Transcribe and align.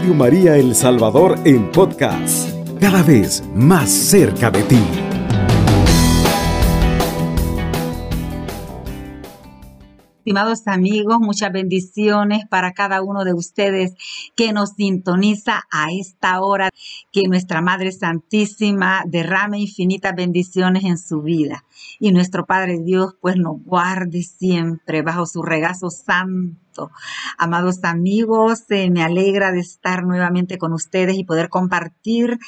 Radio 0.00 0.14
María 0.14 0.56
El 0.56 0.74
Salvador 0.74 1.38
en 1.44 1.70
podcast, 1.72 2.48
cada 2.80 3.02
vez 3.02 3.44
más 3.54 3.90
cerca 3.90 4.50
de 4.50 4.62
ti. 4.62 4.80
Estimados 10.20 10.66
amigos, 10.68 11.18
muchas 11.20 11.52
bendiciones 11.52 12.46
para 12.48 12.72
cada 12.72 13.02
uno 13.02 13.24
de 13.24 13.34
ustedes 13.34 13.92
que 14.36 14.54
nos 14.54 14.70
sintoniza 14.70 15.64
a 15.70 15.88
esta 15.92 16.40
hora. 16.40 16.70
Que 17.12 17.28
nuestra 17.28 17.60
Madre 17.60 17.92
Santísima 17.92 19.02
derrame 19.06 19.58
infinitas 19.58 20.14
bendiciones 20.16 20.84
en 20.84 20.96
su 20.96 21.20
vida. 21.20 21.66
Y 21.98 22.12
nuestro 22.12 22.46
Padre 22.46 22.78
Dios 22.78 23.16
pues 23.20 23.36
nos 23.36 23.62
guarde 23.62 24.22
siempre 24.22 25.02
bajo 25.02 25.26
su 25.26 25.42
regazo 25.42 25.90
santo 25.90 26.69
Amados 27.36 27.84
amigos, 27.84 28.64
eh, 28.70 28.90
me 28.90 29.02
alegra 29.02 29.52
de 29.52 29.60
estar 29.60 30.04
nuevamente 30.04 30.58
con 30.58 30.72
ustedes 30.72 31.16
y 31.16 31.24
poder 31.24 31.48
compartir 31.48 32.38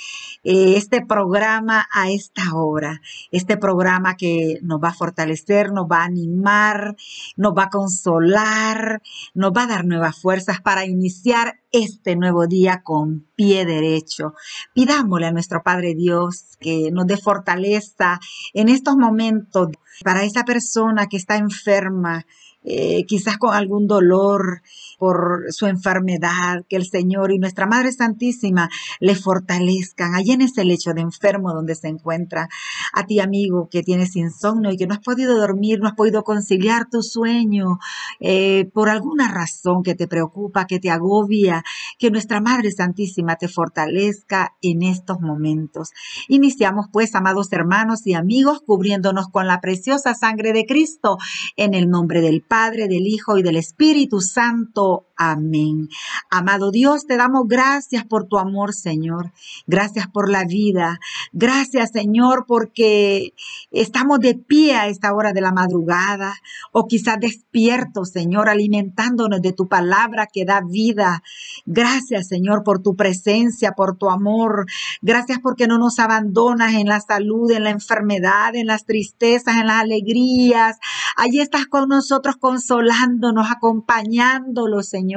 eh, 0.45 0.74
este 0.77 1.05
programa 1.05 1.86
a 1.92 2.10
esta 2.10 2.55
hora. 2.55 3.00
Este 3.30 3.56
programa 3.56 4.16
que 4.16 4.58
nos 4.62 4.82
va 4.82 4.88
a 4.88 4.95
fortalecer, 4.95 5.72
nos 5.72 5.86
va 5.86 5.98
a 5.98 6.05
animar, 6.05 6.96
nos 7.36 7.52
va 7.52 7.64
a 7.64 7.70
consolar, 7.70 9.02
nos 9.34 9.52
va 9.52 9.64
a 9.64 9.66
dar 9.66 9.84
nuevas 9.84 10.20
fuerzas 10.20 10.60
para 10.60 10.86
iniciar 10.86 11.60
este 11.72 12.16
nuevo 12.16 12.46
día 12.46 12.83
con 12.83 13.27
pie 13.34 13.64
derecho. 13.64 14.34
Pidámosle 14.74 15.27
a 15.27 15.33
nuestro 15.33 15.62
Padre 15.62 15.94
Dios 15.94 16.56
que 16.60 16.91
nos 16.92 17.06
dé 17.06 17.16
fortaleza 17.16 18.20
en 18.52 18.69
estos 18.69 18.96
momentos 18.96 19.69
para 20.05 20.24
esa 20.24 20.44
persona 20.44 21.06
que 21.06 21.16
está 21.16 21.36
enferma, 21.36 22.27
eh, 22.65 23.05
quizás 23.07 23.39
con 23.39 23.55
algún 23.55 23.87
dolor 23.87 24.62
por 25.02 25.47
su 25.48 25.66
enfermedad, 25.66 26.64
que 26.69 26.77
el 26.77 26.86
Señor 26.86 27.33
y 27.33 27.39
nuestra 27.41 27.67
Madre 27.67 27.91
Santísima 27.91 28.70
le 29.00 29.17
fortalezcan 29.17 30.14
allí 30.14 30.31
en 30.31 30.42
ese 30.42 30.64
lecho 30.64 30.92
de 30.92 31.00
enfermo 31.00 31.53
donde 31.53 31.75
se 31.75 31.89
encuentra. 31.89 32.48
A 32.92 33.05
ti, 33.05 33.19
amigo, 33.19 33.69
que 33.69 33.83
tienes 33.83 34.14
insomnio 34.14 34.70
y 34.70 34.77
que 34.77 34.86
no 34.86 34.95
has 34.95 35.00
podido 35.00 35.36
dormir, 35.36 35.80
no 35.80 35.89
has 35.89 35.97
podido 35.97 36.23
conciliar 36.23 36.89
tu 36.89 37.03
sueño 37.03 37.80
eh, 38.20 38.70
por 38.73 38.89
alguna 38.89 39.27
razón 39.27 39.83
que 39.83 39.97
te 39.97 40.06
preocupa, 40.06 40.69
que 40.69 40.78
te 40.78 40.89
agobia, 40.89 41.64
que 41.98 42.12
nuestra 42.12 42.41
Madre 42.41 42.70
Santísima 42.70 43.34
te 43.34 43.48
fortalezca 43.48 44.55
en 44.62 44.84
estos 44.84 45.20
momentos. 45.20 45.91
Iniciamos 46.28 46.86
pues, 46.92 47.17
amados 47.17 47.53
hermanos 47.53 48.06
y 48.06 48.14
amigos, 48.14 48.62
cubriéndonos 48.64 49.27
con 49.33 49.48
la 49.48 49.61
preciosa 49.61 50.14
sangre 50.14 50.53
de 50.53 50.64
Cristo 50.64 51.19
en 51.56 51.75
el 51.75 51.89
nombre 51.91 52.20
del 52.20 52.41
Padre, 52.42 52.86
del 52.86 53.08
Hijo 53.08 53.36
y 53.36 53.42
del 53.42 53.56
Espíritu 53.56 54.20
Santo. 54.20 54.92
と 54.98 55.05
Amén. 55.31 55.89
Amado 56.31 56.73
Dios, 56.73 57.06
te 57.06 57.17
damos 57.17 57.47
gracias 57.47 58.05
por 58.05 58.27
tu 58.27 58.39
amor, 58.39 58.75
Señor. 58.75 59.33
Gracias 59.69 60.09
por 60.09 60.29
la 60.29 60.45
vida. 60.45 60.98
Gracias, 61.33 61.92
Señor, 61.92 62.45
porque 62.48 63.33
estamos 63.70 64.19
de 64.19 64.34
pie 64.34 64.75
a 64.75 64.89
esta 64.89 65.14
hora 65.14 65.33
de 65.33 65.41
la 65.41 65.53
madrugada 65.53 66.34
o 66.73 66.89
quizás 66.89 67.20
despiertos, 67.20 68.11
Señor, 68.11 68.48
alimentándonos 68.48 69.41
de 69.41 69.53
tu 69.53 69.69
palabra 69.69 70.27
que 70.27 70.45
da 70.45 70.61
vida. 70.61 71.23
Gracias, 71.67 72.27
Señor, 72.27 72.64
por 72.64 72.83
tu 72.83 72.97
presencia, 72.97 73.73
por 73.77 73.97
tu 73.97 74.11
amor. 74.11 74.67
Gracias 75.03 75.39
porque 75.41 75.69
no 75.69 75.79
nos 75.79 76.01
abandonas 76.01 76.75
en 76.75 76.89
la 76.89 77.01
salud, 77.01 77.48
en 77.53 77.62
la 77.62 77.70
enfermedad, 77.70 78.57
en 78.57 78.67
las 78.67 78.86
tristezas, 78.86 79.57
en 79.57 79.69
las 79.69 79.83
alegrías. 79.83 80.79
Allí 81.17 81.41
estás 81.41 81.67
con 81.67 81.89
nosotros 81.89 82.34
consolándonos, 82.41 83.48
acompañándolos, 83.53 84.89
Señor. 84.89 85.11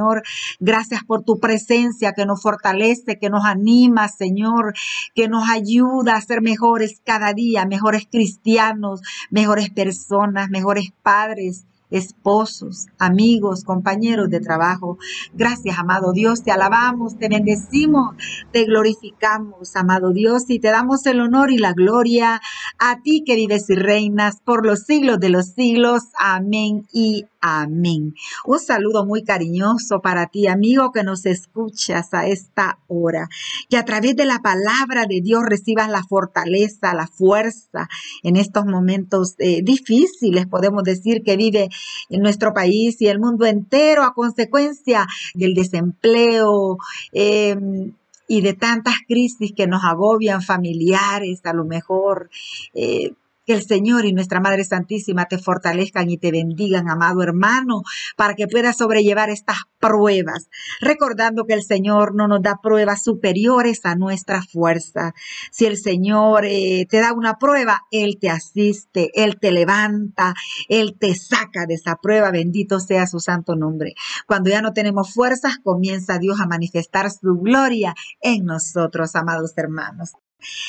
Gracias 0.60 1.04
por 1.04 1.24
tu 1.24 1.40
presencia 1.40 2.14
que 2.14 2.26
nos 2.26 2.42
fortalece, 2.42 3.18
que 3.20 3.30
nos 3.30 3.46
anima, 3.46 4.08
Señor, 4.08 4.74
que 5.14 5.28
nos 5.28 5.50
ayuda 5.50 6.16
a 6.16 6.22
ser 6.22 6.42
mejores 6.42 7.02
cada 7.04 7.34
día, 7.34 7.66
mejores 7.66 8.08
cristianos, 8.10 9.02
mejores 9.30 9.70
personas, 9.70 10.50
mejores 10.50 10.90
padres 11.04 11.66
esposos, 11.92 12.88
amigos, 12.98 13.64
compañeros 13.64 14.30
de 14.30 14.40
trabajo. 14.40 14.98
Gracias, 15.34 15.78
amado 15.78 16.12
Dios, 16.14 16.44
te 16.44 16.52
alabamos, 16.52 17.18
te 17.18 17.30
bendecimos, 17.30 18.16
te 18.52 18.66
glorificamos, 18.66 19.76
amado 19.76 20.12
Dios, 20.12 20.50
y 20.50 20.60
te 20.60 20.70
damos 20.70 21.06
el 21.06 21.22
honor 21.22 21.52
y 21.52 21.58
la 21.58 21.74
gloria 21.74 22.42
a 22.80 23.02
ti 23.02 23.24
que 23.26 23.36
vives 23.36 23.70
y 23.70 23.76
reinas 23.76 24.42
por 24.44 24.66
los 24.66 24.82
siglos 24.82 25.20
de 25.20 25.30
los 25.30 25.48
siglos. 25.48 26.04
Amén 26.18 26.86
y 26.92 27.26
Amén. 27.48 28.16
Un 28.44 28.60
saludo 28.60 29.06
muy 29.06 29.22
cariñoso 29.22 30.02
para 30.02 30.26
ti, 30.26 30.48
amigo, 30.48 30.92
que 30.92 31.04
nos 31.04 31.28
escuchas 31.28 32.12
a 32.16 32.26
esta 32.26 32.80
hora. 32.88 33.30
Que 33.70 33.78
a 33.78 33.86
través 33.86 34.16
de 34.16 34.26
la 34.26 34.40
palabra 34.40 35.06
de 35.08 35.22
Dios 35.22 35.44
recibas 35.46 35.88
la 35.88 36.02
fortaleza, 36.02 36.96
la 36.96 37.06
fuerza 37.06 37.88
en 38.24 38.36
estos 38.36 38.66
momentos 38.66 39.36
eh, 39.38 39.62
difíciles, 39.62 40.48
podemos 40.48 40.82
decir, 40.82 41.22
que 41.22 41.38
vive 41.38 41.70
en 42.10 42.24
nuestro 42.24 42.52
país 42.52 43.00
y 43.00 43.10
el 43.10 43.20
mundo 43.20 43.46
entero 43.46 44.02
a 44.02 44.16
consecuencia 44.16 45.06
del 45.36 45.54
desempleo. 45.54 46.78
Em, 47.12 47.94
y 48.28 48.42
de 48.42 48.54
tantas 48.54 48.96
crisis 49.08 49.54
que 49.56 49.68
nos 49.68 49.84
agobian 49.84 50.42
familiares, 50.42 51.42
a 51.44 51.54
lo 51.54 51.64
mejor 51.64 52.32
eh, 52.74 53.14
que 53.46 53.54
el 53.54 53.64
Señor 53.64 54.06
y 54.06 54.14
nuestra 54.14 54.40
Madre 54.40 54.64
Santísima 54.64 55.26
te 55.26 55.38
fortalezcan 55.38 56.10
y 56.10 56.18
te 56.18 56.32
bendigan, 56.32 56.90
amado 56.90 57.22
hermano, 57.22 57.82
para 58.18 58.34
que 58.34 58.48
puedas 58.48 58.78
sobrellevar 58.78 59.30
estas 59.30 59.58
pruebas, 59.80 60.50
recordando 60.82 61.46
que 61.46 61.54
el 61.54 61.64
Señor 61.64 62.16
no 62.16 62.28
nos 62.28 62.42
da 62.42 62.60
pruebas 62.62 63.04
superiores 63.04 63.86
a 63.86 63.96
nuestra 63.96 64.42
fuerza. 64.42 65.14
Si 65.52 65.66
el 65.66 65.78
Señor 65.78 66.46
eh, 66.46 66.88
te 66.90 67.00
da 67.00 67.14
una 67.14 67.38
prueba, 67.38 67.82
Él 67.92 68.18
te 68.20 68.30
asiste, 68.30 69.12
Él 69.14 69.38
te 69.40 69.52
levanta, 69.52 70.34
Él 70.68 70.98
te 71.00 71.14
saca 71.16 71.66
de 71.68 71.76
esa 71.76 71.98
prueba, 71.98 72.32
bendito 72.32 72.80
sea 72.80 73.06
su 73.08 73.20
santo 73.20 73.56
nombre. 73.56 73.94
Cuando 74.28 74.50
ya 74.50 74.62
no 74.62 74.74
tenemos 74.74 75.14
fuerzas, 75.14 75.58
comienza 75.64 76.18
Dios 76.18 76.40
a 76.40 76.48
manifestar 76.48 77.12
su 77.12 77.36
gloria 77.36 77.94
en 78.22 78.46
nosotros, 78.46 79.16
amados 79.16 79.54
hermanos. 79.58 80.14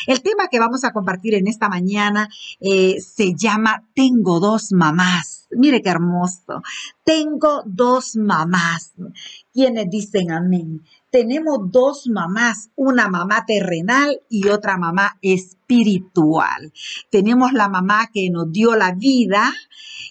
El 0.06 0.22
tema 0.22 0.48
que 0.48 0.58
vamos 0.58 0.84
a 0.84 0.92
compartir 0.92 1.34
en 1.34 1.46
esta 1.46 1.68
mañana 1.68 2.28
eh, 2.60 2.96
se 3.00 3.34
llama 3.34 3.84
Tengo 3.94 4.40
dos 4.40 4.72
mamás. 4.72 5.46
Mire 5.50 5.82
qué 5.82 5.90
hermoso. 5.90 6.62
Tengo 7.04 7.62
dos 7.66 8.16
mamás. 8.16 8.92
Quienes 9.56 9.88
dicen 9.88 10.32
amén. 10.32 10.82
Tenemos 11.10 11.70
dos 11.72 12.08
mamás, 12.12 12.68
una 12.76 13.08
mamá 13.08 13.46
terrenal 13.46 14.20
y 14.28 14.48
otra 14.48 14.76
mamá 14.76 15.16
espiritual. 15.22 16.74
Tenemos 17.10 17.54
la 17.54 17.70
mamá 17.70 18.10
que 18.12 18.28
nos 18.28 18.52
dio 18.52 18.76
la 18.76 18.92
vida 18.92 19.54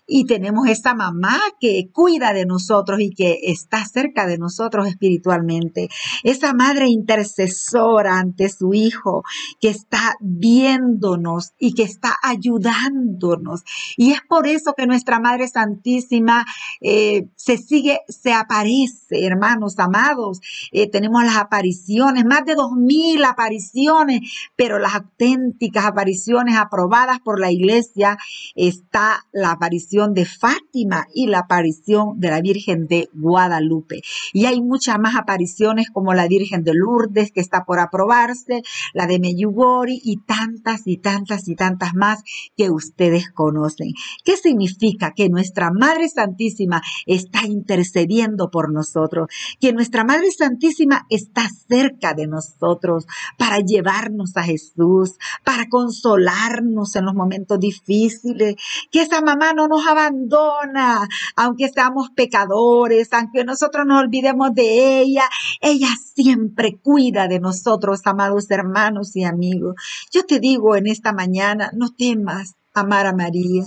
y 0.08 0.26
tenemos 0.26 0.68
esa 0.68 0.94
mamá 0.94 1.40
que 1.60 1.90
cuida 1.92 2.34
de 2.34 2.46
nosotros 2.46 3.00
y 3.02 3.12
que 3.12 3.40
está 3.44 3.86
cerca 3.86 4.28
de 4.28 4.38
nosotros 4.38 4.88
espiritualmente. 4.88 5.90
Esa 6.24 6.54
madre 6.54 6.88
intercesora 6.88 8.20
ante 8.20 8.50
su 8.50 8.74
hijo 8.74 9.24
que 9.60 9.70
está 9.70 10.16
viéndonos 10.20 11.54
y 11.60 11.74
que 11.74 11.84
está 11.84 12.16
ayudándonos. 12.22 13.64
Y 13.98 14.12
es 14.12 14.22
por 14.28 14.48
eso 14.48 14.74
que 14.78 14.88
nuestra 14.88 15.20
Madre 15.20 15.48
Santísima 15.48 16.46
eh, 16.82 17.28
se 17.36 17.58
sigue, 17.58 18.02
se 18.08 18.34
aparece, 18.34 19.26
hermanos 19.36 19.78
amados. 19.80 20.40
Eh, 20.72 20.90
tenemos 20.90 21.24
las 21.24 21.38
apariciones, 21.38 22.26
más 22.26 22.46
de 22.46 22.56
dos 22.56 22.72
mil 22.72 23.24
apariciones, 23.24 24.22
pero 24.56 24.80
las 24.80 24.96
auténticas 24.96 25.86
apariciones 25.86 26.56
aprobadas 26.58 27.20
por 27.20 27.40
la 27.40 27.52
iglesia 27.52 28.18
está 28.56 29.26
la 29.32 29.52
aparición 29.52 30.14
de 30.14 30.26
Fátima 30.26 31.08
y 31.14 31.28
la 31.28 31.40
aparición 31.40 32.20
de 32.20 32.30
la 32.30 32.42
Virgen 32.42 32.88
de 32.88 33.10
Guadalupe. 33.14 34.02
Y 34.34 34.46
hay 34.46 34.62
muchas 34.62 34.98
más 35.00 35.16
apariciones 35.16 35.90
como 35.92 36.14
la 36.14 36.28
Virgen 36.28 36.64
de 36.64 36.74
Lourdes 36.74 37.32
que 37.32 37.42
está 37.42 37.66
por 37.66 37.80
aprobarse, 37.80 38.62
la 38.94 39.08
de 39.08 39.20
Meyugori 39.20 40.00
y 40.04 40.18
tantas 40.18 40.82
y 40.86 40.98
tantas 40.98 41.48
y 41.48 41.56
tantas 41.56 41.94
más 41.94 42.24
que 42.56 42.70
ustedes 42.70 43.30
conocen. 43.32 43.92
¿Qué 44.24 44.38
significa? 44.38 45.12
Que 45.16 45.30
nuestra 45.30 45.72
Madre 45.72 46.10
Santísima 46.10 46.82
está 47.06 47.46
intercediendo 47.46 48.50
por 48.50 48.72
nosotros, 48.72 49.25
que 49.60 49.74
nuestra 49.74 50.04
Madre 50.04 50.32
Santísima 50.32 51.06
está 51.10 51.48
cerca 51.68 52.14
de 52.14 52.28
nosotros 52.28 53.06
para 53.38 53.60
llevarnos 53.60 54.36
a 54.38 54.44
Jesús, 54.44 55.18
para 55.44 55.68
consolarnos 55.70 56.96
en 56.96 57.06
los 57.06 57.14
momentos 57.14 57.60
difíciles, 57.60 58.56
que 58.92 59.02
esa 59.02 59.22
mamá 59.22 59.54
no 59.54 59.68
nos 59.68 59.86
abandona, 59.88 61.08
aunque 61.36 61.70
seamos 61.70 62.10
pecadores, 62.16 63.12
aunque 63.14 63.44
nosotros 63.44 63.86
nos 63.86 64.02
olvidemos 64.04 64.54
de 64.54 65.00
ella, 65.00 65.24
ella 65.62 65.90
siempre 66.16 66.80
cuida 66.82 67.28
de 67.28 67.40
nosotros, 67.40 68.02
amados 68.06 68.50
hermanos 68.52 69.16
y 69.16 69.24
amigos. 69.24 69.76
Yo 70.12 70.24
te 70.24 70.40
digo 70.40 70.76
en 70.76 70.88
esta 70.88 71.14
mañana, 71.14 71.72
no 71.74 71.90
temas 71.90 72.56
amar 72.76 73.08
a 73.08 73.14
María. 73.14 73.64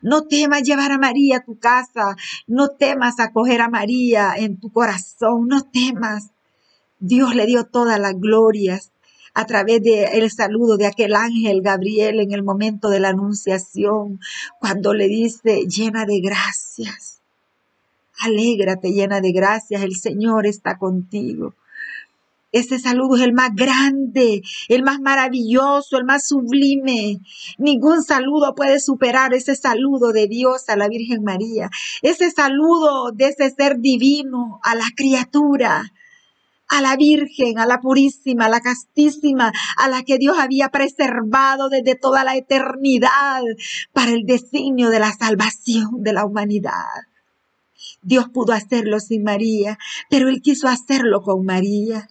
No 0.00 0.22
temas 0.22 0.62
llevar 0.62 0.92
a 0.92 0.98
María 0.98 1.38
a 1.38 1.44
tu 1.44 1.58
casa. 1.58 2.16
No 2.46 2.68
temas 2.68 3.20
acoger 3.20 3.60
a 3.60 3.68
María 3.68 4.34
en 4.36 4.58
tu 4.58 4.72
corazón. 4.72 5.48
No 5.48 5.62
temas. 5.62 6.30
Dios 6.98 7.34
le 7.34 7.46
dio 7.46 7.64
todas 7.64 7.98
las 8.00 8.14
glorias 8.18 8.92
a 9.34 9.46
través 9.46 9.82
del 9.82 10.30
saludo 10.30 10.76
de 10.76 10.86
aquel 10.86 11.14
ángel 11.14 11.62
Gabriel 11.62 12.20
en 12.20 12.32
el 12.32 12.42
momento 12.42 12.90
de 12.90 13.00
la 13.00 13.08
anunciación, 13.08 14.20
cuando 14.60 14.92
le 14.92 15.08
dice, 15.08 15.66
llena 15.66 16.04
de 16.04 16.20
gracias. 16.20 17.20
Alégrate 18.20 18.92
llena 18.92 19.20
de 19.20 19.32
gracias, 19.32 19.82
el 19.82 19.96
Señor 19.96 20.46
está 20.46 20.78
contigo. 20.78 21.54
Ese 22.52 22.78
saludo 22.78 23.16
es 23.16 23.22
el 23.22 23.32
más 23.32 23.54
grande, 23.54 24.42
el 24.68 24.82
más 24.82 25.00
maravilloso, 25.00 25.96
el 25.96 26.04
más 26.04 26.28
sublime. 26.28 27.18
Ningún 27.56 28.02
saludo 28.02 28.54
puede 28.54 28.78
superar 28.78 29.32
ese 29.32 29.56
saludo 29.56 30.12
de 30.12 30.28
Dios 30.28 30.68
a 30.68 30.76
la 30.76 30.88
Virgen 30.88 31.24
María. 31.24 31.70
Ese 32.02 32.30
saludo 32.30 33.10
de 33.12 33.28
ese 33.28 33.50
ser 33.50 33.78
divino 33.78 34.60
a 34.62 34.74
la 34.74 34.84
criatura, 34.94 35.92
a 36.68 36.80
la 36.82 36.96
Virgen, 36.96 37.58
a 37.58 37.66
la 37.66 37.80
purísima, 37.80 38.46
a 38.46 38.50
la 38.50 38.60
castísima, 38.60 39.50
a 39.78 39.88
la 39.88 40.02
que 40.02 40.18
Dios 40.18 40.38
había 40.38 40.68
preservado 40.68 41.70
desde 41.70 41.94
toda 41.94 42.22
la 42.22 42.36
eternidad 42.36 43.42
para 43.92 44.12
el 44.12 44.24
designio 44.26 44.90
de 44.90 45.00
la 45.00 45.12
salvación 45.12 46.02
de 46.02 46.12
la 46.12 46.26
humanidad. 46.26 47.06
Dios 48.02 48.26
pudo 48.32 48.52
hacerlo 48.52 49.00
sin 49.00 49.22
María, 49.22 49.78
pero 50.10 50.28
Él 50.28 50.40
quiso 50.42 50.68
hacerlo 50.68 51.22
con 51.22 51.44
María. 51.44 52.08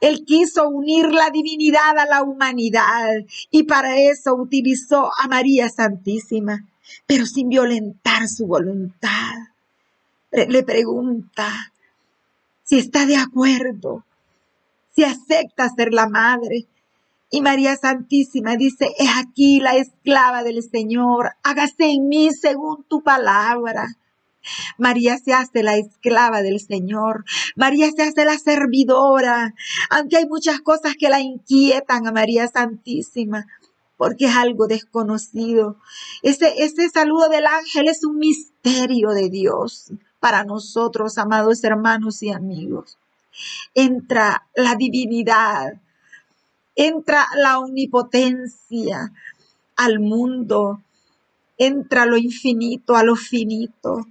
Él 0.00 0.24
quiso 0.24 0.68
unir 0.68 1.12
la 1.12 1.30
divinidad 1.30 1.98
a 1.98 2.06
la 2.06 2.22
humanidad 2.22 3.10
y 3.50 3.64
para 3.64 3.98
eso 3.98 4.34
utilizó 4.34 5.10
a 5.18 5.28
María 5.28 5.68
Santísima, 5.68 6.66
pero 7.06 7.26
sin 7.26 7.48
violentar 7.48 8.28
su 8.28 8.46
voluntad. 8.46 9.34
Le 10.30 10.62
pregunta 10.62 11.72
si 12.64 12.78
está 12.78 13.04
de 13.06 13.16
acuerdo, 13.16 14.04
si 14.94 15.04
acepta 15.04 15.68
ser 15.68 15.92
la 15.92 16.08
madre. 16.08 16.66
Y 17.30 17.40
María 17.40 17.76
Santísima 17.76 18.56
dice, 18.56 18.92
es 18.98 19.08
aquí 19.16 19.60
la 19.60 19.76
esclava 19.76 20.42
del 20.42 20.62
Señor, 20.62 21.32
hágase 21.42 21.90
en 21.90 22.08
mí 22.08 22.30
según 22.30 22.84
tu 22.84 23.02
palabra. 23.02 23.88
María 24.78 25.18
se 25.18 25.32
hace 25.32 25.62
la 25.62 25.76
esclava 25.76 26.42
del 26.42 26.60
Señor. 26.60 27.24
María 27.56 27.90
se 27.90 28.02
hace 28.02 28.24
la 28.24 28.38
servidora. 28.38 29.54
Aunque 29.90 30.16
hay 30.16 30.26
muchas 30.26 30.60
cosas 30.60 30.94
que 30.98 31.08
la 31.08 31.20
inquietan 31.20 32.06
a 32.06 32.12
María 32.12 32.48
Santísima 32.48 33.46
porque 34.02 34.24
es 34.24 34.34
algo 34.34 34.66
desconocido. 34.66 35.76
Ese, 36.22 36.88
saludo 36.92 37.28
del 37.28 37.46
ángel 37.46 37.86
es 37.86 38.02
un 38.02 38.18
misterio 38.18 39.10
de 39.10 39.30
Dios 39.30 39.92
para 40.18 40.42
nosotros, 40.42 41.18
amados 41.18 41.62
hermanos 41.62 42.20
y 42.24 42.32
amigos. 42.32 42.98
Entra 43.76 44.48
la 44.56 44.74
divinidad, 44.74 45.74
entra 46.74 47.28
la 47.36 47.60
omnipotencia 47.60 49.12
al 49.76 50.00
mundo, 50.00 50.82
entra 51.56 52.04
lo 52.04 52.16
infinito 52.16 52.96
a 52.96 53.04
lo 53.04 53.14
finito, 53.14 54.04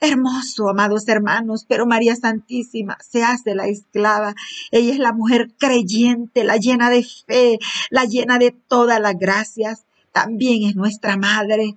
Hermoso, 0.00 0.68
amados 0.68 1.08
hermanos, 1.08 1.64
pero 1.68 1.84
María 1.84 2.14
Santísima 2.14 2.96
se 3.00 3.24
hace 3.24 3.56
la 3.56 3.66
esclava. 3.66 4.34
Ella 4.70 4.92
es 4.92 4.98
la 5.00 5.12
mujer 5.12 5.50
creyente, 5.58 6.44
la 6.44 6.56
llena 6.56 6.88
de 6.88 7.02
fe, 7.02 7.58
la 7.90 8.04
llena 8.04 8.38
de 8.38 8.52
todas 8.52 9.00
las 9.00 9.18
gracias. 9.18 9.86
También 10.12 10.68
es 10.68 10.76
nuestra 10.76 11.16
madre, 11.16 11.76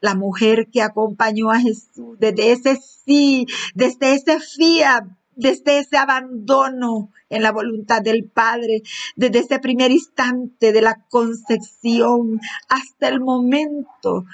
la 0.00 0.14
mujer 0.14 0.68
que 0.72 0.80
acompañó 0.80 1.50
a 1.50 1.60
Jesús 1.60 2.18
desde 2.18 2.52
ese 2.52 2.80
sí, 3.04 3.46
desde 3.74 4.14
ese 4.14 4.40
fía, 4.40 5.06
desde 5.34 5.80
ese 5.80 5.98
abandono 5.98 7.10
en 7.28 7.42
la 7.42 7.52
voluntad 7.52 8.00
del 8.00 8.24
Padre, 8.24 8.82
desde 9.14 9.40
ese 9.40 9.58
primer 9.58 9.90
instante 9.90 10.72
de 10.72 10.80
la 10.80 11.04
concepción 11.10 12.40
hasta 12.70 13.08
el 13.08 13.20
momento 13.20 14.24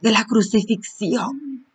de 0.00 0.10
la 0.10 0.24
crucifixión. 0.24 1.65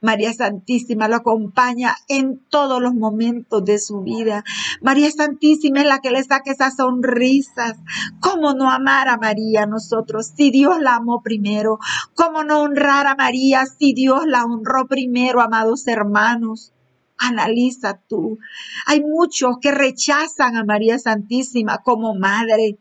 María 0.00 0.32
Santísima 0.32 1.08
lo 1.08 1.16
acompaña 1.16 1.94
en 2.08 2.40
todos 2.48 2.80
los 2.80 2.94
momentos 2.94 3.64
de 3.64 3.78
su 3.78 4.00
vida. 4.00 4.44
María 4.80 5.10
Santísima 5.10 5.80
es 5.80 5.86
la 5.86 5.98
que 5.98 6.10
le 6.10 6.24
saca 6.24 6.52
esas 6.52 6.76
sonrisas. 6.76 7.76
¿Cómo 8.20 8.54
no 8.54 8.70
amar 8.70 9.08
a 9.08 9.18
María 9.18 9.66
nosotros 9.66 10.32
si 10.34 10.50
Dios 10.50 10.80
la 10.80 10.96
amó 10.96 11.22
primero? 11.22 11.78
¿Cómo 12.14 12.44
no 12.44 12.62
honrar 12.62 13.06
a 13.06 13.14
María 13.14 13.66
si 13.66 13.92
Dios 13.92 14.26
la 14.26 14.44
honró 14.44 14.86
primero, 14.86 15.42
amados 15.42 15.86
hermanos? 15.86 16.72
Analiza 17.20 18.00
tú. 18.08 18.38
Hay 18.86 19.02
muchos 19.02 19.56
que 19.60 19.70
rechazan 19.70 20.56
a 20.56 20.64
María 20.64 20.98
Santísima 20.98 21.78
como 21.84 22.14
madre. 22.14 22.78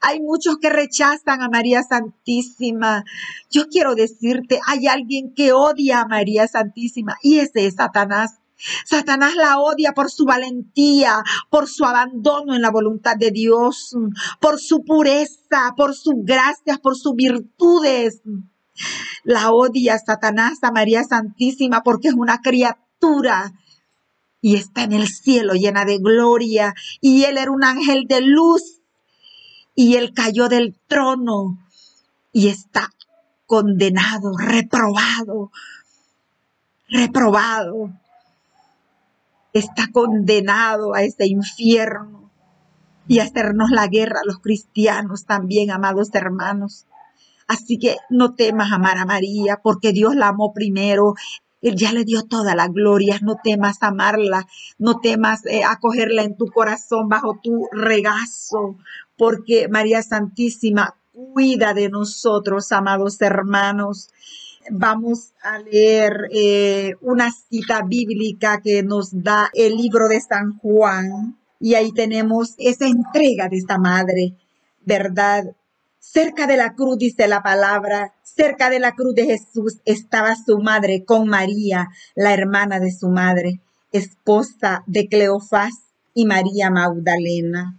Hay 0.00 0.20
muchos 0.20 0.56
que 0.56 0.70
rechazan 0.70 1.42
a 1.42 1.48
María 1.50 1.82
Santísima. 1.82 3.04
Yo 3.50 3.68
quiero 3.68 3.94
decirte, 3.94 4.58
hay 4.66 4.86
alguien 4.86 5.34
que 5.34 5.52
odia 5.52 6.00
a 6.00 6.08
María 6.08 6.48
Santísima 6.48 7.16
y 7.22 7.38
ese 7.38 7.66
es 7.66 7.74
Satanás. 7.74 8.38
Satanás 8.86 9.34
la 9.34 9.58
odia 9.58 9.92
por 9.92 10.10
su 10.10 10.24
valentía, 10.24 11.22
por 11.50 11.68
su 11.68 11.84
abandono 11.84 12.54
en 12.54 12.62
la 12.62 12.70
voluntad 12.70 13.16
de 13.16 13.30
Dios, 13.30 13.94
por 14.40 14.58
su 14.58 14.82
pureza, 14.84 15.74
por 15.76 15.94
sus 15.94 16.14
gracias, 16.24 16.78
por 16.78 16.96
sus 16.96 17.14
virtudes. 17.14 18.22
La 19.24 19.52
odia 19.52 19.98
Satanás 19.98 20.58
a 20.62 20.70
María 20.70 21.04
Santísima 21.04 21.82
porque 21.82 22.08
es 22.08 22.14
una 22.14 22.40
criatura 22.40 23.52
y 24.40 24.56
está 24.56 24.84
en 24.84 24.92
el 24.92 25.08
cielo 25.08 25.54
llena 25.54 25.84
de 25.84 25.98
gloria 25.98 26.74
y 27.00 27.24
él 27.24 27.38
era 27.38 27.50
un 27.50 27.64
ángel 27.64 28.06
de 28.06 28.20
luz 28.20 28.80
y 29.74 29.96
él 29.96 30.12
cayó 30.14 30.48
del 30.48 30.74
trono 30.86 31.58
y 32.32 32.48
está 32.48 32.90
condenado, 33.46 34.36
reprobado, 34.36 35.50
reprobado. 36.88 37.90
Está 39.52 39.90
condenado 39.90 40.94
a 40.94 41.02
este 41.02 41.26
infierno 41.26 42.30
y 43.08 43.20
a 43.20 43.24
hacernos 43.24 43.70
la 43.70 43.86
guerra 43.86 44.20
a 44.20 44.26
los 44.26 44.40
cristianos 44.40 45.24
también, 45.24 45.70
amados 45.70 46.10
hermanos. 46.14 46.86
Así 47.46 47.78
que 47.78 47.96
no 48.10 48.34
temas 48.34 48.72
amar 48.72 48.98
a 48.98 49.06
María, 49.06 49.60
porque 49.62 49.92
Dios 49.92 50.16
la 50.16 50.28
amó 50.28 50.52
primero. 50.52 51.14
Él 51.66 51.74
ya 51.74 51.92
le 51.92 52.04
dio 52.04 52.22
toda 52.22 52.54
la 52.54 52.68
gloria, 52.68 53.18
no 53.22 53.40
temas 53.42 53.78
amarla, 53.80 54.46
no 54.78 55.00
temas 55.00 55.44
eh, 55.46 55.64
acogerla 55.64 56.22
en 56.22 56.36
tu 56.36 56.46
corazón 56.46 57.08
bajo 57.08 57.40
tu 57.42 57.66
regazo, 57.72 58.76
porque 59.18 59.66
María 59.68 60.00
Santísima 60.04 60.94
cuida 61.12 61.74
de 61.74 61.88
nosotros, 61.88 62.70
amados 62.70 63.20
hermanos. 63.20 64.10
Vamos 64.70 65.32
a 65.42 65.58
leer 65.58 66.28
eh, 66.32 66.94
una 67.00 67.32
cita 67.32 67.82
bíblica 67.82 68.60
que 68.62 68.84
nos 68.84 69.24
da 69.24 69.50
el 69.52 69.76
libro 69.76 70.06
de 70.06 70.20
San 70.20 70.58
Juan 70.58 71.36
y 71.58 71.74
ahí 71.74 71.90
tenemos 71.90 72.54
esa 72.58 72.86
entrega 72.86 73.48
de 73.48 73.56
esta 73.56 73.76
madre, 73.76 74.34
¿verdad? 74.84 75.56
Cerca 76.12 76.46
de 76.46 76.56
la 76.56 76.74
cruz, 76.74 76.98
dice 76.98 77.26
la 77.26 77.42
palabra, 77.42 78.14
cerca 78.22 78.70
de 78.70 78.78
la 78.78 78.92
cruz 78.92 79.14
de 79.16 79.26
Jesús 79.26 79.80
estaba 79.84 80.36
su 80.36 80.58
madre 80.58 81.04
con 81.04 81.26
María, 81.26 81.88
la 82.14 82.32
hermana 82.32 82.78
de 82.78 82.92
su 82.92 83.08
madre, 83.08 83.60
esposa 83.90 84.84
de 84.86 85.08
Cleofás 85.08 85.74
y 86.14 86.24
María 86.24 86.70
Magdalena. 86.70 87.78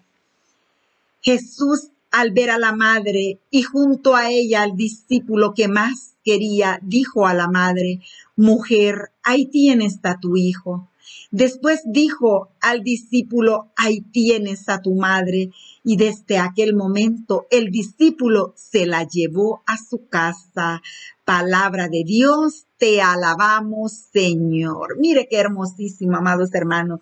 Jesús, 1.21 1.87
al 2.11 2.31
ver 2.31 2.51
a 2.51 2.59
la 2.59 2.73
madre 2.73 3.39
y 3.49 3.63
junto 3.63 4.15
a 4.15 4.29
ella 4.29 4.61
al 4.61 4.75
discípulo 4.75 5.53
que 5.53 5.69
más 5.69 6.15
quería, 6.23 6.79
dijo 6.83 7.27
a 7.27 7.33
la 7.33 7.47
madre, 7.47 8.01
Mujer, 8.35 9.11
ahí 9.23 9.45
tienes 9.45 9.99
a 10.03 10.19
tu 10.19 10.35
hijo. 10.35 10.89
Después 11.31 11.81
dijo 11.85 12.49
al 12.61 12.83
discípulo, 12.83 13.71
ahí 13.75 14.01
tienes 14.01 14.69
a 14.69 14.81
tu 14.81 14.95
madre. 14.95 15.51
Y 15.83 15.97
desde 15.97 16.37
aquel 16.37 16.75
momento 16.75 17.47
el 17.49 17.71
discípulo 17.71 18.53
se 18.55 18.85
la 18.85 19.07
llevó 19.07 19.63
a 19.65 19.77
su 19.77 20.07
casa. 20.07 20.81
Palabra 21.25 21.89
de 21.89 22.03
Dios, 22.05 22.65
te 22.77 23.01
alabamos, 23.01 23.93
Señor. 24.13 24.97
Mire 24.99 25.27
qué 25.29 25.37
hermosísimo, 25.37 26.17
amados 26.17 26.53
hermanos. 26.53 27.01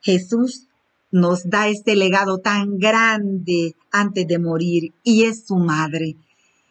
Jesús 0.00 0.68
nos 1.10 1.48
da 1.48 1.68
este 1.68 1.94
legado 1.94 2.38
tan 2.38 2.78
grande 2.78 3.76
antes 3.90 4.26
de 4.26 4.38
morir 4.38 4.94
y 5.02 5.24
es 5.24 5.46
su 5.46 5.56
madre 5.56 6.16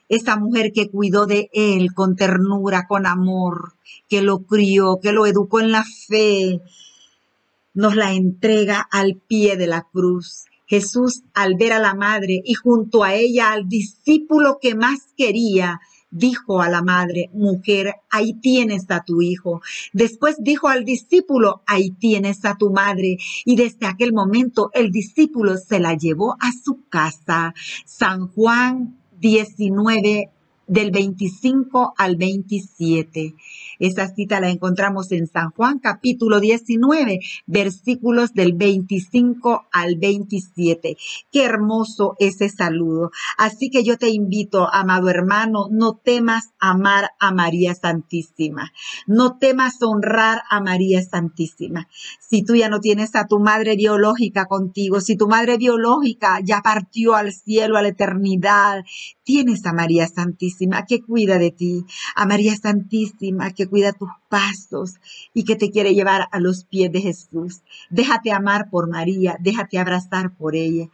esa 0.10 0.38
mujer 0.38 0.72
que 0.74 0.89
cuidó 0.89 1.25
de 1.25 1.50
él 1.53 1.93
con 1.93 2.15
ternura, 2.15 2.88
con 2.88 3.05
amor, 3.05 3.74
que 4.10 4.22
lo 4.22 4.39
crió, 4.39 5.00
que 5.01 5.12
lo 5.12 5.25
educó 5.25 5.60
en 5.60 5.72
la 5.72 5.83
fe, 5.83 6.62
nos 7.74 7.95
la 7.95 8.13
entrega 8.13 8.88
al 8.91 9.15
pie 9.27 9.57
de 9.57 9.67
la 9.67 9.88
cruz. 9.91 10.45
Jesús, 10.65 11.24
al 11.33 11.55
ver 11.55 11.74
a 11.74 11.79
la 11.79 11.93
madre 11.93 12.41
y 12.43 12.53
junto 12.53 13.03
a 13.03 13.13
ella 13.13 13.51
al 13.51 13.67
discípulo 13.67 14.57
que 14.62 14.75
más 14.75 15.00
quería, 15.17 15.79
dijo 16.13 16.62
a 16.62 16.69
la 16.69 16.81
madre, 16.81 17.29
mujer, 17.33 17.95
ahí 18.10 18.33
tienes 18.33 18.89
a 18.89 19.03
tu 19.03 19.22
hijo. 19.22 19.62
Después 19.91 20.38
dijo 20.39 20.69
al 20.69 20.86
discípulo, 20.86 21.63
ahí 21.65 21.91
tienes 21.91 22.45
a 22.45 22.55
tu 22.55 22.69
madre. 22.72 23.17
Y 23.45 23.55
desde 23.55 23.88
aquel 23.88 24.13
momento 24.13 24.69
el 24.74 24.91
discípulo 24.91 25.57
se 25.57 25.79
la 25.79 25.95
llevó 25.95 26.36
a 26.39 26.51
su 26.51 26.88
casa. 26.89 27.53
San 27.86 28.27
Juan 28.29 29.02
19, 29.24 30.33
del 30.67 30.91
25 30.91 31.93
al 31.98 32.15
27. 32.15 33.36
Esa 33.79 34.08
cita 34.08 34.39
la 34.39 34.50
encontramos 34.50 35.12
en 35.12 35.27
San 35.27 35.51
Juan 35.51 35.79
capítulo 35.79 36.39
19, 36.39 37.20
versículos 37.46 38.34
del 38.34 38.53
25 38.53 39.65
al 39.72 39.98
27. 39.98 40.96
Qué 41.32 41.43
hermoso 41.43 42.15
ese 42.20 42.50
saludo. 42.50 43.12
Así 43.38 43.70
que 43.70 43.84
yo 43.84 43.98
te 43.98 44.10
invito, 44.10 44.74
amado 44.74 45.10
hermano, 45.10 45.67
no 45.70 45.96
temas 45.96 46.51
amar 46.60 47.10
a 47.20 47.32
María 47.32 47.75
Santísima. 47.75 48.72
No 49.08 49.38
temas 49.38 49.82
honrar 49.82 50.43
a 50.50 50.62
María 50.62 51.03
Santísima. 51.03 51.88
Si 52.20 52.43
tú 52.43 52.55
ya 52.55 52.70
no 52.70 52.79
tienes 52.79 53.15
a 53.15 53.27
tu 53.27 53.39
madre 53.39 53.75
biológica 53.75 54.46
contigo, 54.46 55.01
si 55.01 55.17
tu 55.17 55.27
madre 55.27 55.58
biológica 55.58 56.39
ya 56.43 56.62
partió 56.62 57.15
al 57.15 57.34
cielo, 57.34 57.77
a 57.77 57.82
la 57.82 57.89
eternidad, 57.89 58.84
tienes 59.24 59.65
a 59.65 59.74
María 59.74 60.08
Santísima 60.08 60.52
que 60.88 61.01
cuida 61.01 61.38
de 61.38 61.51
ti, 61.51 61.86
a 62.15 62.25
María 62.25 62.55
Santísima 62.55 63.51
que 63.51 63.67
cuida 63.67 63.93
tus 63.93 64.10
pasos 64.29 64.95
y 65.33 65.43
que 65.43 65.55
te 65.55 65.72
quiere 65.72 65.93
llevar 65.93 66.27
a 66.31 66.39
los 66.39 66.65
pies 66.65 66.91
de 66.91 67.01
Jesús. 67.01 67.62
Déjate 67.89 68.31
amar 68.31 68.69
por 68.69 68.89
María, 68.89 69.38
déjate 69.39 69.77
abrazar 69.77 70.36
por 70.36 70.55
ella. 70.55 70.88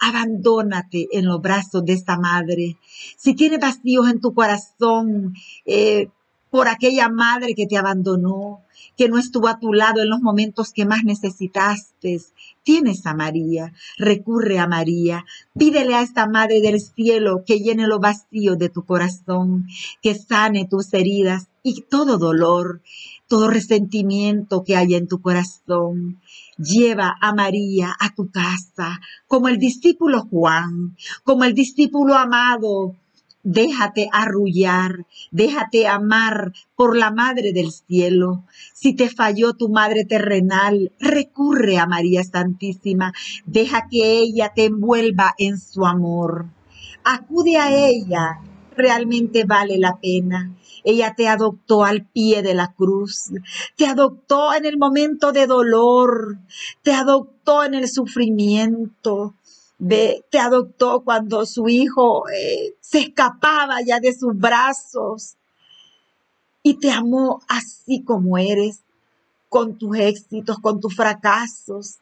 Abandónate 0.00 1.08
en 1.12 1.26
los 1.26 1.40
brazos 1.40 1.84
de 1.84 1.92
esta 1.92 2.18
madre. 2.18 2.78
Si 3.16 3.34
tienes 3.34 3.60
vacíos 3.60 4.08
en 4.10 4.20
tu 4.20 4.34
corazón 4.34 5.34
eh, 5.64 6.08
por 6.50 6.68
aquella 6.68 7.08
madre 7.08 7.54
que 7.54 7.66
te 7.66 7.76
abandonó, 7.76 8.62
que 8.96 9.08
no 9.08 9.18
estuvo 9.18 9.48
a 9.48 9.58
tu 9.58 9.72
lado 9.72 10.02
en 10.02 10.10
los 10.10 10.20
momentos 10.20 10.72
que 10.72 10.86
más 10.86 11.04
necesitaste. 11.04 12.20
Tienes 12.66 13.06
a 13.06 13.14
María, 13.14 13.72
recurre 13.96 14.58
a 14.58 14.66
María, 14.66 15.24
pídele 15.56 15.94
a 15.94 16.02
esta 16.02 16.26
Madre 16.26 16.60
del 16.60 16.80
Cielo 16.80 17.44
que 17.46 17.60
llene 17.60 17.86
los 17.86 18.00
vacíos 18.00 18.58
de 18.58 18.70
tu 18.70 18.84
corazón, 18.84 19.68
que 20.02 20.16
sane 20.16 20.66
tus 20.68 20.92
heridas 20.92 21.46
y 21.62 21.82
todo 21.82 22.18
dolor, 22.18 22.82
todo 23.28 23.46
resentimiento 23.46 24.64
que 24.64 24.74
haya 24.74 24.96
en 24.96 25.06
tu 25.06 25.20
corazón. 25.20 26.20
Lleva 26.58 27.14
a 27.20 27.32
María 27.32 27.94
a 28.00 28.12
tu 28.16 28.32
casa, 28.32 28.98
como 29.28 29.46
el 29.46 29.58
discípulo 29.58 30.22
Juan, 30.22 30.96
como 31.22 31.44
el 31.44 31.54
discípulo 31.54 32.16
amado 32.16 32.96
Déjate 33.48 34.08
arrullar, 34.10 35.06
déjate 35.30 35.86
amar 35.86 36.52
por 36.74 36.96
la 36.96 37.12
Madre 37.12 37.52
del 37.52 37.70
Cielo. 37.70 38.42
Si 38.74 38.92
te 38.92 39.08
falló 39.08 39.52
tu 39.52 39.68
Madre 39.68 40.04
terrenal, 40.04 40.90
recurre 40.98 41.78
a 41.78 41.86
María 41.86 42.24
Santísima. 42.24 43.12
Deja 43.44 43.86
que 43.88 44.18
ella 44.18 44.50
te 44.52 44.64
envuelva 44.64 45.32
en 45.38 45.60
su 45.60 45.86
amor. 45.86 46.46
Acude 47.04 47.56
a 47.56 47.72
ella, 47.72 48.40
realmente 48.76 49.44
vale 49.44 49.78
la 49.78 50.00
pena. 50.00 50.52
Ella 50.82 51.14
te 51.16 51.28
adoptó 51.28 51.84
al 51.84 52.04
pie 52.04 52.42
de 52.42 52.54
la 52.54 52.72
cruz, 52.72 53.30
te 53.76 53.86
adoptó 53.86 54.54
en 54.54 54.64
el 54.66 54.76
momento 54.76 55.30
de 55.30 55.46
dolor, 55.46 56.38
te 56.82 56.92
adoptó 56.92 57.62
en 57.62 57.74
el 57.74 57.88
sufrimiento, 57.88 59.34
te 59.78 60.38
adoptó 60.38 61.02
cuando 61.02 61.44
su 61.46 61.68
hijo 61.68 62.28
eh, 62.30 62.76
se 62.80 63.00
escapaba 63.00 63.82
ya 63.86 64.00
de 64.00 64.14
sus 64.14 64.36
brazos 64.36 65.36
y 66.62 66.74
te 66.74 66.90
amó 66.90 67.42
así 67.46 68.02
como 68.02 68.38
eres, 68.38 68.82
con 69.48 69.78
tus 69.78 69.96
éxitos, 69.96 70.58
con 70.58 70.80
tus 70.80 70.96
fracasos. 70.96 71.98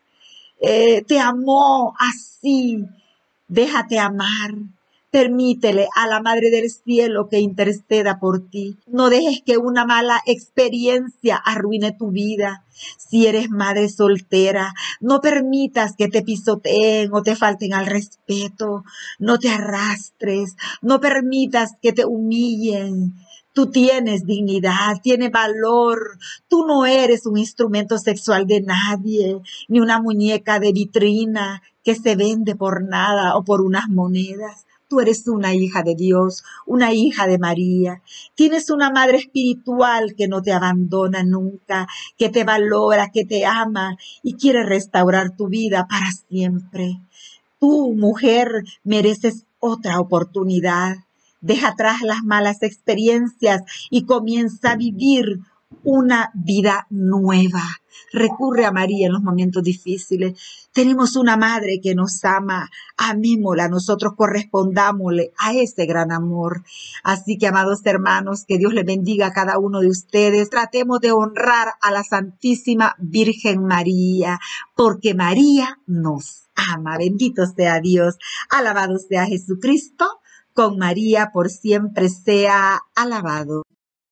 Eh, 0.61 1.03
te 1.03 1.21
amó 1.21 1.95
así. 1.99 2.85
Déjate 3.47 3.99
amar. 3.99 4.53
Permítele 5.15 5.87
a 5.95 6.09
la 6.09 6.21
Madre 6.21 6.51
del 6.51 6.69
Cielo 6.69 7.29
que 7.29 7.39
interceda 7.39 8.19
por 8.19 8.51
ti. 8.51 8.79
No 8.89 9.11
dejes 9.11 9.43
que 9.47 9.59
una 9.59 9.85
mala 9.85 10.21
experiencia 10.27 11.37
arruine 11.37 11.93
tu 11.93 12.11
vida. 12.11 12.65
Si 12.99 13.29
eres 13.29 13.49
madre 13.49 13.89
soltera, 13.89 14.75
no 15.01 15.21
permitas 15.21 15.95
que 15.97 16.09
te 16.09 16.23
pisoteen 16.23 17.15
o 17.15 17.23
te 17.23 17.37
falten 17.37 17.75
al 17.75 17.87
respeto. 17.87 18.83
No 19.21 19.39
te 19.39 19.51
arrastres. 19.51 20.57
No 20.83 21.01
permitas 21.01 21.77
que 21.81 21.93
te 21.93 22.05
humillen. 22.05 23.15
Tú 23.53 23.71
tienes 23.71 24.27
dignidad, 24.27 25.01
tienes 25.01 25.31
valor. 25.31 26.19
Tú 26.49 26.67
no 26.67 26.87
eres 26.87 27.25
un 27.25 27.39
instrumento 27.39 27.99
sexual 27.99 28.49
de 28.49 28.63
nadie, 28.63 29.39
ni 29.69 29.79
una 29.79 30.03
muñeca 30.03 30.59
de 30.59 30.73
vitrina 30.73 31.63
que 31.85 31.95
se 31.95 32.17
vende 32.17 32.57
por 32.57 32.83
nada 32.83 33.37
o 33.37 33.45
por 33.45 33.61
unas 33.61 33.89
monedas. 33.89 34.65
Tú 34.95 35.01
eres 35.01 35.27
una 35.27 35.53
hija 35.53 35.83
de 35.83 35.97
Dios, 35.97 36.45
una 36.67 36.93
hija 36.93 37.27
de 37.27 37.37
María. 37.37 38.01
Tienes 38.37 38.71
una 38.71 38.91
madre 38.91 39.17
espiritual 39.17 40.15
que 40.17 40.29
no 40.29 40.41
te 40.41 40.53
abandona 40.53 41.25
nunca, 41.25 41.89
que 42.17 42.29
te 42.29 42.45
valora, 42.45 43.11
que 43.13 43.25
te 43.25 43.45
ama 43.45 43.97
y 44.23 44.35
quiere 44.35 44.63
restaurar 44.63 45.35
tu 45.35 45.49
vida 45.49 45.89
para 45.91 46.07
siempre. 46.29 47.01
Tú, 47.59 47.93
mujer, 47.97 48.63
mereces 48.85 49.47
otra 49.59 49.99
oportunidad. 49.99 50.99
Deja 51.41 51.71
atrás 51.71 52.01
las 52.03 52.23
malas 52.23 52.63
experiencias 52.63 53.63
y 53.91 54.05
comienza 54.05 54.71
a 54.71 54.77
vivir 54.77 55.41
una 55.83 56.31
vida 56.35 56.87
nueva. 56.91 57.63
Recurre 58.13 58.65
a 58.65 58.73
María 58.73 59.07
en 59.07 59.13
los 59.13 59.23
momentos 59.23 59.63
difíciles. 59.63 60.39
Tenemos 60.73 61.17
una 61.17 61.37
madre 61.37 61.81
que 61.83 61.95
nos 61.95 62.25
ama. 62.25 62.71
Amémosla, 62.97 63.69
nosotros 63.69 64.15
correspondámosle 64.17 65.33
a 65.39 65.53
ese 65.55 65.87
gran 65.87 66.13
amor. 66.13 66.63
Así 67.03 67.39
que, 67.39 67.47
amados 67.47 67.81
hermanos, 67.85 68.45
que 68.47 68.59
Dios 68.59 68.75
les 68.75 68.85
bendiga 68.85 69.29
a 69.29 69.33
cada 69.33 69.59
uno 69.59 69.81
de 69.81 69.89
ustedes. 69.89 70.51
Tratemos 70.51 71.01
de 71.01 71.13
honrar 71.13 71.75
a 71.81 71.91
la 71.91 72.05
Santísima 72.05 72.95
Virgen 72.99 73.65
María, 73.65 74.39
porque 74.77 75.15
María 75.15 75.79
nos 75.87 76.49
ama. 76.55 76.99
Bendito 76.99 77.47
sea 77.47 77.81
Dios. 77.81 78.17
Alabado 78.51 78.99
sea 78.99 79.27
Jesucristo. 79.27 80.21
Con 80.53 80.79
María 80.79 81.31
por 81.33 81.51
siempre 81.51 82.09
sea 82.09 82.81
alabado. 82.95 83.65